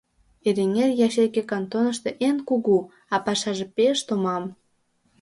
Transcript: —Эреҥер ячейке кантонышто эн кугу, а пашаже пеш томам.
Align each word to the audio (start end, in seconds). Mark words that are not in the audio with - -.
—Эреҥер 0.47 0.89
ячейке 1.07 1.41
кантонышто 1.51 2.09
эн 2.27 2.37
кугу, 2.47 2.77
а 3.13 3.15
пашаже 3.25 3.65
пеш 3.75 3.97
томам. 4.07 4.43